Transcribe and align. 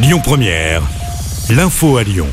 Lyon 0.00 0.20
Première, 0.22 0.82
l'info 1.50 1.96
à 1.96 2.04
Lyon. 2.04 2.28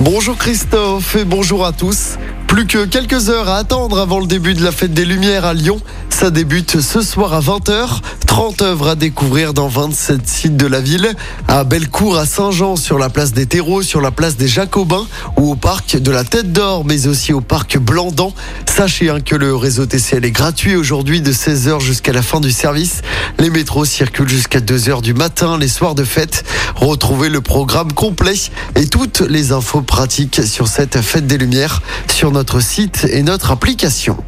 Bonjour 0.00 0.38
Christophe 0.38 1.14
et 1.14 1.26
bonjour 1.26 1.66
à 1.66 1.72
tous. 1.72 2.16
Plus 2.46 2.66
que 2.66 2.86
quelques 2.86 3.28
heures 3.28 3.50
à 3.50 3.58
attendre 3.58 4.00
avant 4.00 4.18
le 4.18 4.26
début 4.26 4.54
de 4.54 4.64
la 4.64 4.72
fête 4.72 4.94
des 4.94 5.04
Lumières 5.04 5.44
à 5.44 5.52
Lyon. 5.52 5.78
Ça 6.20 6.30
débute 6.30 6.82
ce 6.82 7.00
soir 7.00 7.32
à 7.32 7.40
20h. 7.40 8.02
30 8.26 8.60
œuvres 8.60 8.88
à 8.88 8.94
découvrir 8.94 9.54
dans 9.54 9.68
27 9.68 10.28
sites 10.28 10.56
de 10.58 10.66
la 10.66 10.82
ville. 10.82 11.14
À 11.48 11.64
Bellecour, 11.64 12.18
à 12.18 12.26
Saint-Jean, 12.26 12.76
sur 12.76 12.98
la 12.98 13.08
place 13.08 13.32
des 13.32 13.46
Terreaux, 13.46 13.80
sur 13.80 14.02
la 14.02 14.10
place 14.10 14.36
des 14.36 14.46
Jacobins 14.46 15.06
ou 15.38 15.52
au 15.52 15.54
parc 15.54 15.96
de 15.96 16.10
la 16.10 16.24
Tête 16.24 16.52
d'Or, 16.52 16.84
mais 16.84 17.06
aussi 17.06 17.32
au 17.32 17.40
parc 17.40 17.78
Blandan. 17.78 18.34
Sachez 18.66 19.08
hein, 19.08 19.20
que 19.20 19.34
le 19.34 19.56
réseau 19.56 19.86
TCL 19.86 20.26
est 20.26 20.30
gratuit 20.30 20.76
aujourd'hui 20.76 21.22
de 21.22 21.32
16h 21.32 21.80
jusqu'à 21.80 22.12
la 22.12 22.20
fin 22.20 22.40
du 22.40 22.50
service. 22.50 23.00
Les 23.38 23.48
métros 23.48 23.86
circulent 23.86 24.28
jusqu'à 24.28 24.60
2h 24.60 25.00
du 25.00 25.14
matin 25.14 25.56
les 25.56 25.68
soirs 25.68 25.94
de 25.94 26.04
fête. 26.04 26.44
Retrouvez 26.76 27.30
le 27.30 27.40
programme 27.40 27.94
complet 27.94 28.34
et 28.76 28.86
toutes 28.86 29.20
les 29.20 29.52
infos 29.52 29.80
pratiques 29.80 30.42
sur 30.46 30.68
cette 30.68 31.00
fête 31.00 31.26
des 31.26 31.38
Lumières 31.38 31.80
sur 32.14 32.30
notre 32.30 32.60
site 32.60 33.06
et 33.10 33.22
notre 33.22 33.52
application. 33.52 34.18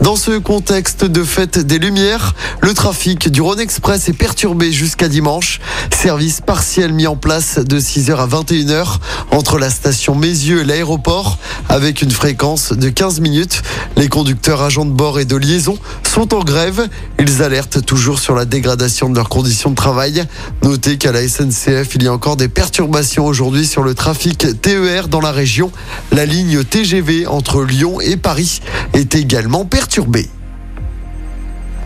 Dans 0.00 0.16
ce 0.16 0.38
contexte 0.38 1.04
de 1.04 1.22
fête 1.22 1.58
des 1.58 1.78
Lumières, 1.78 2.34
le 2.62 2.72
trafic 2.72 3.28
du 3.28 3.42
Rhône 3.42 3.60
Express 3.60 4.08
est 4.08 4.14
perturbé 4.14 4.72
jusqu'à 4.72 5.08
dimanche. 5.08 5.60
Service 5.92 6.40
partiel 6.40 6.94
mis 6.94 7.06
en 7.06 7.16
place 7.16 7.58
de 7.58 7.78
6h 7.78 8.16
à 8.16 8.26
21h 8.26 8.96
entre 9.30 9.58
la 9.58 9.68
station 9.68 10.14
Mézieux 10.14 10.62
et 10.62 10.64
l'aéroport 10.64 11.38
avec 11.70 12.02
une 12.02 12.10
fréquence 12.10 12.72
de 12.72 12.88
15 12.88 13.20
minutes. 13.20 13.62
Les 13.96 14.08
conducteurs 14.08 14.60
agents 14.60 14.84
de 14.84 14.90
bord 14.90 15.20
et 15.20 15.24
de 15.24 15.36
liaison 15.36 15.78
sont 16.06 16.34
en 16.34 16.42
grève. 16.42 16.88
Ils 17.18 17.42
alertent 17.42 17.86
toujours 17.86 18.18
sur 18.18 18.34
la 18.34 18.44
dégradation 18.44 19.08
de 19.08 19.14
leurs 19.14 19.28
conditions 19.28 19.70
de 19.70 19.76
travail. 19.76 20.24
Notez 20.62 20.98
qu'à 20.98 21.12
la 21.12 21.26
SNCF, 21.26 21.94
il 21.94 22.02
y 22.02 22.08
a 22.08 22.12
encore 22.12 22.36
des 22.36 22.48
perturbations 22.48 23.24
aujourd'hui 23.24 23.66
sur 23.66 23.82
le 23.82 23.94
trafic 23.94 24.60
TER 24.60 25.08
dans 25.08 25.20
la 25.20 25.32
région. 25.32 25.70
La 26.10 26.26
ligne 26.26 26.64
TGV 26.64 27.28
entre 27.28 27.62
Lyon 27.62 28.00
et 28.00 28.16
Paris 28.16 28.60
est 28.92 29.14
également 29.14 29.64
perturbée. 29.64 30.28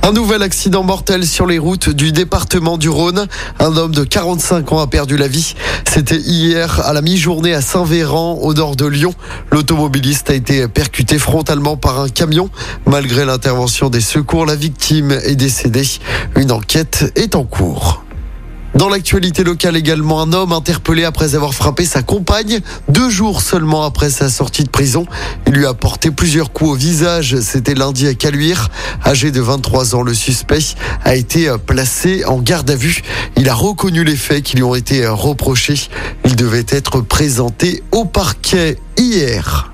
Un 0.07 0.13
nouvel 0.13 0.43
accident 0.43 0.83
mortel 0.83 1.27
sur 1.27 1.47
les 1.47 1.59
routes 1.59 1.89
du 1.89 2.13
département 2.13 2.77
du 2.77 2.91
Rhône. 2.91 3.27
Un 3.59 3.75
homme 3.79 3.95
de 3.95 4.05
45 4.05 4.71
ans 4.73 4.81
a 4.81 4.87
perdu 4.87 5.17
la 5.17 5.29
vie. 5.29 5.55
C'était 5.91 6.19
hier 6.19 6.81
à 6.85 6.93
la 6.93 7.01
mi-journée 7.01 7.55
à 7.55 7.63
Saint-Véran, 7.63 8.35
au 8.43 8.53
nord 8.53 8.77
de 8.77 8.85
Lyon. 8.85 9.15
L'automobiliste 9.51 10.29
a 10.29 10.35
été 10.35 10.69
percuté 10.69 11.19
frontalement 11.19 11.79
par 11.79 12.01
un 12.01 12.11
camion. 12.11 12.51
Malgré 12.85 13.25
l'intervention 13.25 13.89
des 13.89 14.03
secours, 14.03 14.45
la 14.45 14.57
victime 14.57 15.11
est 15.11 15.37
décédée. 15.37 15.89
Une 16.37 16.53
enquête 16.53 17.11
est 17.17 17.35
en 17.35 17.45
cours. 17.45 18.04
Dans 18.85 18.91
l'actualité 18.91 19.45
locale 19.45 19.79
également, 19.79 20.21
un 20.21 20.35
homme 20.35 20.53
interpellé 20.53 21.05
après 21.05 21.35
avoir 21.35 21.55
frappé 21.55 21.87
sa 21.87 22.03
compagne 22.03 22.61
deux 22.91 23.09
jours 23.09 23.41
seulement 23.41 23.85
après 23.85 24.11
sa 24.11 24.29
sortie 24.29 24.63
de 24.63 24.69
prison. 24.69 25.07
Il 25.47 25.55
lui 25.55 25.65
a 25.65 25.73
porté 25.73 26.11
plusieurs 26.11 26.53
coups 26.53 26.73
au 26.73 26.75
visage. 26.75 27.41
C'était 27.41 27.73
lundi 27.73 28.07
à 28.07 28.13
Caluire. 28.13 28.69
Âgé 29.07 29.31
de 29.31 29.41
23 29.41 29.95
ans, 29.95 30.03
le 30.03 30.13
suspect 30.13 30.59
a 31.03 31.15
été 31.15 31.51
placé 31.65 32.27
en 32.27 32.41
garde 32.41 32.71
à 32.71 32.77
vue. 32.77 33.01
Il 33.39 33.49
a 33.49 33.55
reconnu 33.55 34.05
les 34.05 34.17
faits 34.17 34.43
qui 34.43 34.57
lui 34.57 34.65
ont 34.65 34.75
été 34.75 35.07
reprochés. 35.07 35.89
Il 36.27 36.37
devait 36.37 36.67
être 36.69 37.01
présenté 37.01 37.83
au 37.91 38.05
parquet 38.05 38.77
hier. 38.99 39.74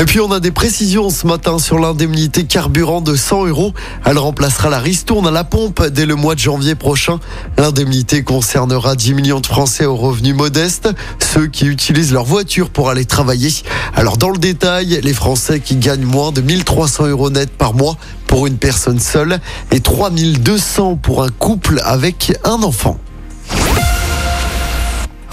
Et 0.00 0.04
puis 0.04 0.20
on 0.20 0.30
a 0.30 0.38
des 0.38 0.52
précisions 0.52 1.10
ce 1.10 1.26
matin 1.26 1.58
sur 1.58 1.80
l'indemnité 1.80 2.44
carburant 2.44 3.00
de 3.00 3.16
100 3.16 3.46
euros. 3.46 3.74
Elle 4.04 4.18
remplacera 4.18 4.70
la 4.70 4.78
ristourne 4.78 5.26
à 5.26 5.32
la 5.32 5.42
pompe 5.42 5.84
dès 5.88 6.06
le 6.06 6.14
mois 6.14 6.36
de 6.36 6.38
janvier 6.38 6.76
prochain. 6.76 7.18
L'indemnité 7.56 8.22
concernera 8.22 8.94
10 8.94 9.14
millions 9.14 9.40
de 9.40 9.46
Français 9.46 9.86
aux 9.86 9.96
revenus 9.96 10.36
modestes, 10.36 10.88
ceux 11.18 11.48
qui 11.48 11.66
utilisent 11.66 12.12
leur 12.12 12.24
voiture 12.24 12.70
pour 12.70 12.90
aller 12.90 13.06
travailler. 13.06 13.50
Alors 13.96 14.18
dans 14.18 14.30
le 14.30 14.38
détail, 14.38 15.00
les 15.02 15.12
Français 15.12 15.58
qui 15.58 15.74
gagnent 15.74 16.06
moins 16.06 16.30
de 16.30 16.42
1300 16.42 17.08
euros 17.08 17.30
net 17.30 17.50
par 17.50 17.74
mois 17.74 17.96
pour 18.28 18.46
une 18.46 18.56
personne 18.56 19.00
seule 19.00 19.40
et 19.72 19.80
3200 19.80 20.94
pour 21.02 21.24
un 21.24 21.30
couple 21.30 21.82
avec 21.84 22.38
un 22.44 22.62
enfant. 22.62 22.98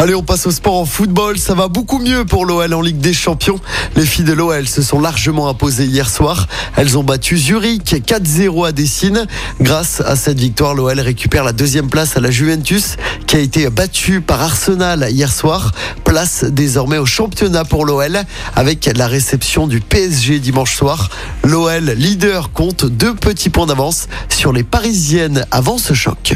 Allez, 0.06 0.14
on 0.14 0.22
passe 0.22 0.46
au 0.46 0.52
sport 0.52 0.76
en 0.76 0.86
football. 0.86 1.40
Ça 1.40 1.56
va 1.56 1.68
beaucoup 1.68 1.98
mieux 1.98 2.26
pour 2.26 2.46
l'OL 2.46 2.72
en 2.76 2.82
Ligue 2.82 3.00
des 3.00 3.12
Champions. 3.12 3.60
Les 3.96 4.06
filles 4.06 4.24
de 4.24 4.34
l'OL 4.34 4.68
se 4.68 4.84
sont 4.84 5.00
largement 5.00 5.50
imposées 5.50 5.86
hier 5.86 6.12
soir. 6.12 6.46
Elles 6.76 6.96
ont 7.00 7.04
battu 7.04 7.40
Zurich 7.40 8.06
4-0 8.06 8.68
à 8.68 8.72
Dessine. 8.72 9.26
Grâce 9.60 10.02
à 10.02 10.16
cette 10.16 10.40
victoire, 10.40 10.76
l'OL 10.76 11.00
récupère 11.00 11.44
la 11.44 11.54
deuxième 11.54 11.90
place 11.90 12.18
à 12.18 12.20
la 12.20 12.30
Juventus 12.30 12.98
qui 13.26 13.36
a 13.36 13.40
été 13.40 13.68
battue 13.72 14.22
par 14.22 14.44
Arsenal 14.44 15.08
hier 15.10 15.34
soir. 15.34 15.72
Place 16.04 16.44
désormais 16.44 17.00
au 17.00 17.08
championnat 17.08 17.66
pour 17.66 17.84
l'OL 17.84 18.20
avec 18.56 18.88
la 18.96 19.08
réception 19.08 19.66
du 19.66 19.80
PSG 19.80 20.38
dimanche 20.38 20.76
soir. 20.76 21.10
L'OL 21.44 21.84
leader 21.84 22.52
compte 22.52 22.86
deux 22.86 23.16
petits 23.16 23.50
points 23.50 23.66
d'avance 23.66 24.08
sur 24.30 24.54
les 24.54 24.64
Parisiennes 24.64 25.48
avant 25.50 25.80
ce 25.80 25.96
choc. 25.96 26.36